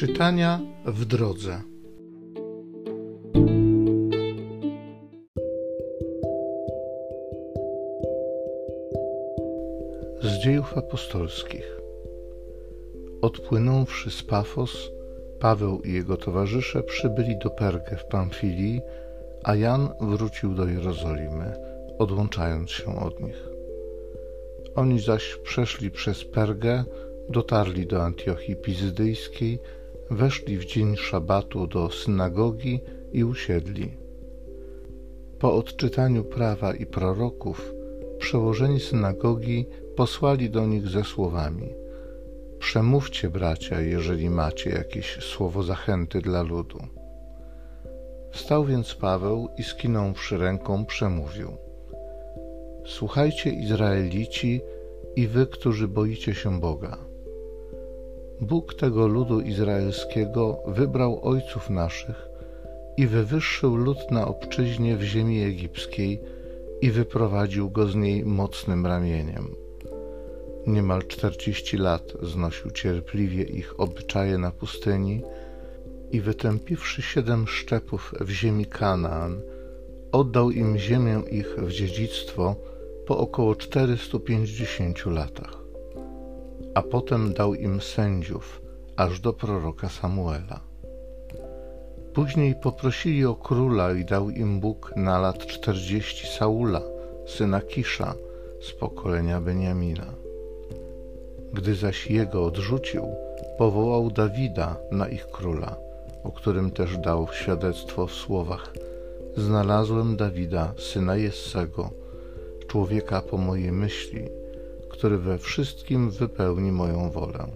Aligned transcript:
Czytania 0.00 0.60
w 0.86 1.04
drodze. 1.04 1.60
Z 10.22 10.44
dziejów 10.44 10.78
apostolskich. 10.78 11.80
Odpłynąwszy 13.22 14.10
z 14.10 14.22
Pafos, 14.22 14.90
Paweł 15.40 15.80
i 15.80 15.92
jego 15.92 16.16
towarzysze 16.16 16.82
przybyli 16.82 17.38
do 17.38 17.50
Pergę 17.50 17.96
w 17.96 18.04
Pamfilii, 18.04 18.80
a 19.44 19.54
Jan 19.54 19.88
wrócił 20.00 20.54
do 20.54 20.66
Jerozolimy, 20.66 21.52
odłączając 21.98 22.70
się 22.70 23.00
od 23.00 23.20
nich. 23.20 23.48
Oni 24.74 25.00
zaś 25.00 25.36
przeszli 25.36 25.90
przez 25.90 26.24
Pergę, 26.24 26.84
dotarli 27.28 27.86
do 27.86 28.02
Antiochii 28.02 28.56
Pizdyjskiej, 28.56 29.58
weszli 30.10 30.58
w 30.58 30.64
dzień 30.64 30.96
szabatu 30.96 31.66
do 31.66 31.90
synagogi 31.90 32.80
i 33.12 33.24
usiedli. 33.24 33.96
Po 35.38 35.54
odczytaniu 35.54 36.24
prawa 36.24 36.74
i 36.74 36.86
proroków, 36.86 37.72
przełożeni 38.18 38.80
synagogi 38.80 39.66
posłali 39.96 40.50
do 40.50 40.66
nich 40.66 40.88
ze 40.88 41.04
słowami: 41.04 41.68
Przemówcie, 42.58 43.30
bracia, 43.30 43.80
jeżeli 43.80 44.30
macie 44.30 44.70
jakieś 44.70 45.18
słowo 45.24 45.62
zachęty 45.62 46.20
dla 46.20 46.42
ludu. 46.42 46.78
Wstał 48.30 48.64
więc 48.64 48.94
Paweł 48.94 49.48
i 49.58 49.62
skinąwszy 49.62 50.38
ręką 50.38 50.86
przemówił: 50.86 51.56
Słuchajcie, 52.86 53.50
Izraelici, 53.50 54.60
i 55.16 55.26
wy, 55.26 55.46
którzy 55.46 55.88
boicie 55.88 56.34
się 56.34 56.60
Boga. 56.60 57.09
Bóg 58.40 58.74
tego 58.74 59.06
ludu 59.06 59.40
izraelskiego 59.40 60.62
wybrał 60.66 61.20
ojców 61.22 61.70
naszych 61.70 62.28
i 62.96 63.06
wywyższył 63.06 63.76
lud 63.76 64.10
na 64.10 64.28
obczyźnie 64.28 64.96
w 64.96 65.02
ziemi 65.02 65.42
egipskiej 65.42 66.20
i 66.80 66.90
wyprowadził 66.90 67.70
go 67.70 67.86
z 67.86 67.94
niej 67.94 68.24
mocnym 68.24 68.86
ramieniem. 68.86 69.54
Niemal 70.66 71.02
czterdzieści 71.02 71.76
lat 71.76 72.12
znosił 72.22 72.70
cierpliwie 72.70 73.44
ich 73.44 73.80
obyczaje 73.80 74.38
na 74.38 74.50
pustyni 74.50 75.22
i 76.10 76.20
wytępiwszy 76.20 77.02
siedem 77.02 77.46
szczepów 77.46 78.14
w 78.20 78.30
ziemi 78.30 78.66
Kanaan, 78.66 79.40
oddał 80.12 80.50
im 80.50 80.78
ziemię 80.78 81.22
ich 81.30 81.56
w 81.58 81.72
dziedzictwo 81.72 82.56
po 83.06 83.18
około 83.18 83.54
450 83.56 85.06
latach 85.06 85.59
a 86.74 86.82
potem 86.82 87.32
dał 87.32 87.54
im 87.54 87.80
sędziów, 87.80 88.62
aż 88.96 89.20
do 89.20 89.32
proroka 89.32 89.88
Samuela. 89.88 90.60
Później 92.14 92.54
poprosili 92.54 93.26
o 93.26 93.34
króla 93.34 93.92
i 93.92 94.04
dał 94.04 94.30
im 94.30 94.60
Bóg 94.60 94.92
na 94.96 95.18
lat 95.18 95.46
czterdzieści 95.46 96.26
Saula, 96.26 96.82
syna 97.26 97.60
Kisza, 97.60 98.14
z 98.60 98.72
pokolenia 98.72 99.40
Beniamina. 99.40 100.06
Gdy 101.52 101.74
zaś 101.74 102.10
jego 102.10 102.44
odrzucił, 102.44 103.02
powołał 103.58 104.10
Dawida 104.10 104.76
na 104.90 105.08
ich 105.08 105.26
króla, 105.26 105.76
o 106.24 106.32
którym 106.32 106.70
też 106.70 106.98
dał 106.98 107.28
świadectwo 107.32 108.06
w 108.06 108.12
słowach: 108.12 108.72
Znalazłem 109.36 110.16
Dawida, 110.16 110.74
syna 110.78 111.16
Jessego, 111.16 111.90
człowieka 112.66 113.22
po 113.22 113.36
mojej 113.36 113.72
myśli, 113.72 114.39
który 115.00 115.18
we 115.18 115.38
wszystkim 115.38 116.10
wypełni 116.10 116.72
moją 116.72 117.10
wolę. 117.10 117.46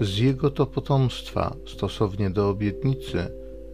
Z 0.00 0.18
jego 0.18 0.50
to 0.50 0.66
potomstwa, 0.66 1.56
stosownie 1.66 2.30
do 2.30 2.48
obietnicy, 2.48 3.18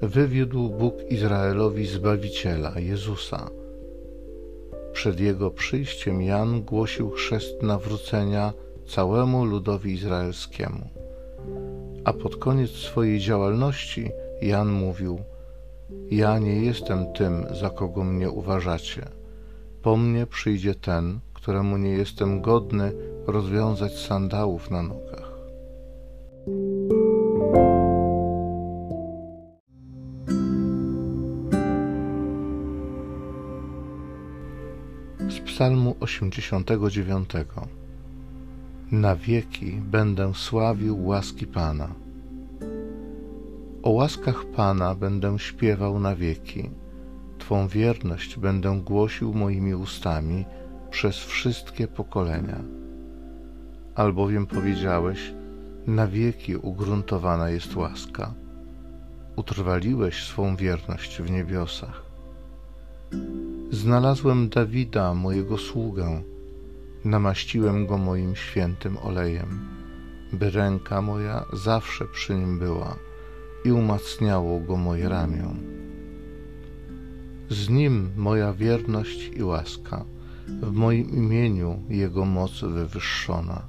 wywiódł 0.02 0.68
Bóg 0.68 0.94
Izraelowi 1.10 1.86
Zbawiciela, 1.86 2.80
Jezusa. 2.80 3.50
Przed 4.92 5.20
jego 5.20 5.50
przyjściem 5.50 6.22
Jan 6.22 6.62
głosił 6.62 7.10
chrzest 7.10 7.62
nawrócenia 7.62 8.52
całemu 8.86 9.44
ludowi 9.44 9.92
izraelskiemu. 9.92 10.88
A 12.04 12.12
pod 12.12 12.36
koniec 12.36 12.70
swojej 12.70 13.20
działalności 13.20 14.10
Jan 14.42 14.68
mówił: 14.68 15.18
Ja 16.10 16.38
nie 16.38 16.64
jestem 16.64 17.12
tym, 17.12 17.46
za 17.60 17.70
kogo 17.70 18.04
mnie 18.04 18.30
uważacie. 18.30 19.08
Po 19.82 19.96
mnie 19.96 20.26
przyjdzie 20.26 20.74
ten, 20.74 21.20
któremu 21.44 21.76
nie 21.76 21.90
jestem 21.90 22.40
godny 22.40 22.92
rozwiązać 23.26 23.92
sandałów 23.98 24.70
na 24.70 24.82
nogach. 24.82 25.32
Z 35.28 35.40
Psalmu 35.40 35.96
89 36.00 37.30
Na 38.92 39.16
wieki 39.16 39.72
będę 39.72 40.34
sławił 40.34 41.06
łaski 41.06 41.46
Pana. 41.46 41.88
O 43.82 43.90
łaskach 43.90 44.44
Pana 44.44 44.94
będę 44.94 45.38
śpiewał 45.38 46.00
na 46.00 46.16
wieki. 46.16 46.70
Twą 47.38 47.68
wierność 47.68 48.38
będę 48.38 48.80
głosił 48.80 49.34
moimi 49.34 49.74
ustami 49.74 50.44
przez 50.94 51.16
wszystkie 51.16 51.88
pokolenia. 51.88 52.60
Albowiem 53.94 54.46
powiedziałeś, 54.46 55.34
na 55.86 56.06
wieki 56.06 56.56
ugruntowana 56.56 57.50
jest 57.50 57.76
łaska. 57.76 58.34
Utrwaliłeś 59.36 60.24
swą 60.24 60.56
wierność 60.56 61.22
w 61.22 61.30
niebiosach. 61.30 62.02
Znalazłem 63.70 64.48
Dawida, 64.48 65.14
mojego 65.14 65.58
sługę, 65.58 66.22
namaściłem 67.04 67.86
go 67.86 67.98
moim 67.98 68.36
świętym 68.36 68.98
olejem, 68.98 69.68
by 70.32 70.50
ręka 70.50 71.02
moja 71.02 71.44
zawsze 71.52 72.04
przy 72.04 72.34
nim 72.34 72.58
była 72.58 72.96
i 73.64 73.72
umacniało 73.72 74.60
go 74.60 74.76
moje 74.76 75.08
ramię. 75.08 75.54
Z 77.48 77.68
nim 77.68 78.10
moja 78.16 78.52
wierność 78.52 79.30
i 79.36 79.42
łaska 79.42 80.04
w 80.46 80.72
moim 80.72 81.10
imieniu 81.10 81.82
Jego 81.88 82.24
moc 82.24 82.60
wywyższona. 82.60 83.62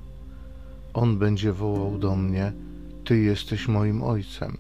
On 0.93 1.17
będzie 1.17 1.53
wołał 1.53 1.97
do 1.97 2.15
mnie: 2.15 2.53
Ty 3.03 3.19
jesteś 3.19 3.67
moim 3.67 4.03
Ojcem, 4.03 4.57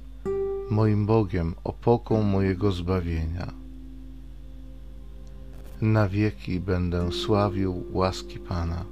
moim 0.69 1.05
Bogiem, 1.05 1.55
opoką 1.63 2.23
mojego 2.23 2.71
zbawienia. 2.71 3.53
Na 5.81 6.09
wieki 6.09 6.59
będę 6.59 7.11
sławił 7.11 7.83
łaski 7.91 8.39
Pana. 8.39 8.85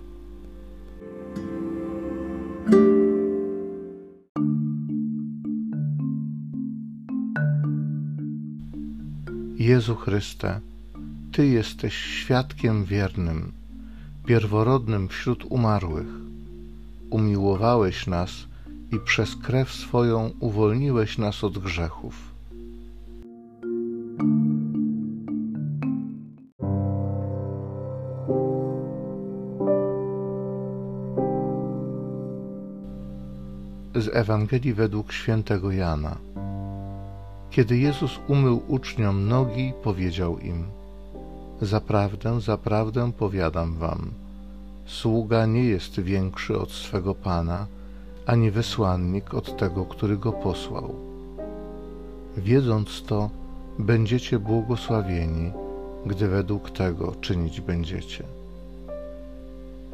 Jezu 9.55 9.95
Chryste, 9.95 10.61
ty 11.33 11.47
jesteś 11.47 11.93
świadkiem 11.93 12.85
wiernym, 12.85 13.51
pierworodnym 14.25 15.07
wśród 15.07 15.45
umarłych. 15.49 16.07
Umiłowałeś 17.09 18.07
nas 18.07 18.31
i 18.91 18.99
przez 18.99 19.35
krew 19.35 19.71
swoją 19.71 20.31
uwolniłeś 20.39 21.17
nas 21.17 21.43
od 21.43 21.57
grzechów. 21.57 22.15
Z 33.95 34.07
Ewangelii 34.13 34.73
według 34.73 35.13
świętego 35.13 35.71
Jana. 35.71 36.17
Kiedy 37.49 37.77
Jezus 37.77 38.19
umył 38.27 38.61
uczniom 38.67 39.27
nogi, 39.27 39.73
powiedział 39.83 40.39
im: 40.39 40.82
Zaprawdę, 41.61 42.41
zaprawdę 42.41 43.11
powiadam 43.11 43.75
wam, 43.75 44.11
sługa 44.85 45.45
nie 45.45 45.63
jest 45.63 45.99
większy 45.99 46.59
od 46.59 46.71
swego 46.71 47.15
Pana, 47.15 47.67
ani 48.25 48.51
wysłannik 48.51 49.33
od 49.33 49.57
tego, 49.57 49.85
który 49.85 50.17
go 50.17 50.31
posłał. 50.31 50.95
Wiedząc 52.37 53.03
to, 53.03 53.29
będziecie 53.79 54.39
błogosławieni, 54.39 55.51
gdy 56.05 56.27
według 56.27 56.71
tego 56.71 57.15
czynić 57.21 57.61
będziecie. 57.61 58.23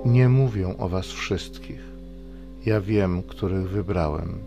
Nie 0.05 0.29
mówię 0.29 0.77
o 0.77 0.89
was 0.89 1.05
wszystkich. 1.05 1.81
Ja 2.65 2.81
wiem, 2.81 3.23
których 3.23 3.69
wybrałem. 3.69 4.37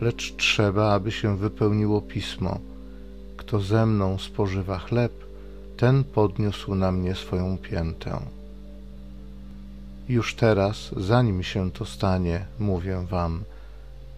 Lecz 0.00 0.36
trzeba, 0.36 0.92
aby 0.92 1.12
się 1.12 1.36
wypełniło 1.36 2.00
pismo. 2.00 2.58
Kto 3.36 3.60
ze 3.60 3.86
mną 3.86 4.18
spożywa 4.18 4.78
chleb, 4.78 5.12
ten 5.80 6.04
podniósł 6.04 6.74
na 6.74 6.92
mnie 6.92 7.14
swoją 7.14 7.58
piętę. 7.58 8.20
Już 10.08 10.34
teraz, 10.34 10.90
zanim 10.96 11.42
się 11.42 11.70
to 11.70 11.84
stanie, 11.84 12.44
mówię 12.58 13.06
wam, 13.10 13.44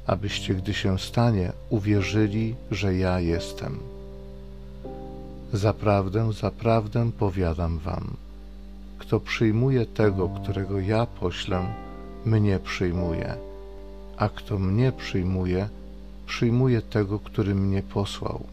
abyście, 0.06 0.54
gdy 0.54 0.74
się 0.74 0.98
stanie, 0.98 1.52
uwierzyli, 1.70 2.54
że 2.70 2.94
ja 2.94 3.20
jestem. 3.20 3.78
Zaprawdę, 5.52 6.32
zaprawdę 6.32 7.10
powiadam 7.18 7.78
wam, 7.78 8.16
kto 8.98 9.20
przyjmuje 9.20 9.86
tego, 9.86 10.28
którego 10.28 10.80
ja 10.80 11.06
poślę, 11.06 11.74
mnie 12.24 12.58
przyjmuje, 12.58 13.34
a 14.16 14.28
kto 14.28 14.58
mnie 14.58 14.92
przyjmuje, 14.92 15.68
przyjmuje 16.26 16.82
tego, 16.82 17.18
który 17.18 17.54
mnie 17.54 17.82
posłał. 17.82 18.44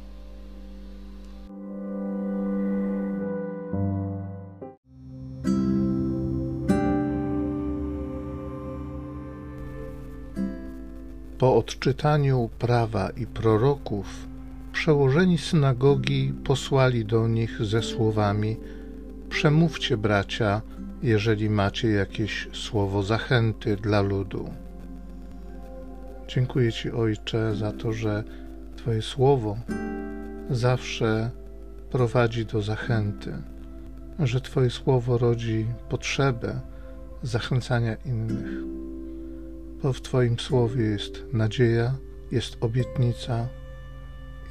Po 11.40 11.56
odczytaniu 11.56 12.50
prawa 12.60 13.10
i 13.10 13.26
proroków, 13.26 14.28
przełożeni 14.72 15.38
synagogi 15.38 16.34
posłali 16.44 17.06
do 17.06 17.28
nich 17.28 17.66
ze 17.66 17.82
słowami: 17.82 18.58
Przemówcie, 19.30 19.98
bracia, 19.98 20.62
jeżeli 21.04 21.50
macie 21.50 21.90
jakieś 21.90 22.48
słowo 22.54 23.04
zachęty 23.04 23.76
dla 23.76 24.02
ludu. 24.02 24.50
Dziękuję 26.28 26.72
Ci, 26.72 26.92
Ojcze, 26.92 27.56
za 27.56 27.72
to, 27.72 27.94
że 27.94 28.24
Twoje 28.76 29.02
słowo 29.02 29.58
zawsze 30.50 31.32
prowadzi 31.92 32.46
do 32.46 32.62
zachęty, 32.62 33.34
że 34.20 34.42
Twoje 34.42 34.70
słowo 34.70 35.18
rodzi 35.18 35.66
potrzebę 35.90 36.60
zachęcania 37.24 37.96
innych. 38.06 38.80
Bo 39.84 39.94
w 39.94 40.02
Twoim 40.02 40.40
słowie 40.40 40.84
jest 40.84 41.26
nadzieja, 41.34 41.96
jest 42.32 42.58
obietnica 42.62 43.48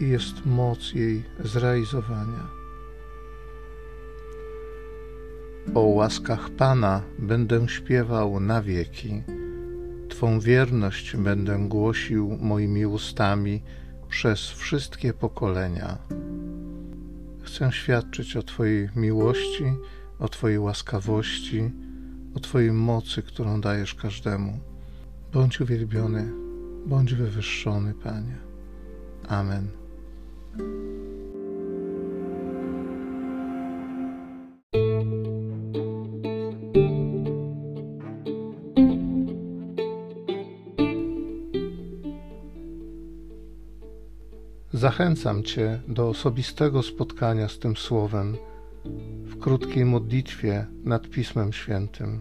i 0.01 0.09
jest 0.09 0.47
moc 0.47 0.93
jej 0.95 1.23
zrealizowania. 1.45 2.49
O 5.75 5.81
łaskach 5.81 6.51
Pana 6.51 7.03
będę 7.19 7.69
śpiewał 7.69 8.41
na 8.41 8.63
wieki. 8.63 9.23
Twą 10.09 10.41
wierność 10.41 11.17
będę 11.17 11.69
głosił 11.69 12.39
moimi 12.41 12.87
ustami 12.87 13.63
przez 14.09 14.51
wszystkie 14.51 15.13
pokolenia. 15.13 15.99
Chcę 17.43 17.73
świadczyć 17.73 18.37
o 18.37 18.43
Twojej 18.43 18.89
miłości, 18.97 19.65
o 20.19 20.29
Twojej 20.29 20.59
łaskawości, 20.59 21.71
o 22.35 22.41
Twojej 22.41 22.73
mocy, 22.73 23.23
którą 23.23 23.61
dajesz 23.61 23.95
każdemu. 23.95 24.68
Bądź 25.33 25.61
uwielbiony, 25.61 26.33
bądź 26.87 27.15
wywyższony, 27.15 27.95
Panie. 27.95 28.37
Amen. 29.29 29.69
Zachęcam 44.73 45.43
Cię 45.43 45.81
do 45.89 46.09
osobistego 46.09 46.83
spotkania 46.83 47.49
z 47.49 47.59
tym 47.59 47.77
Słowem 47.77 48.37
w 49.25 49.39
krótkiej 49.39 49.85
modlitwie 49.85 50.67
nad 50.85 51.09
Pismem 51.09 51.53
Świętym. 51.53 52.21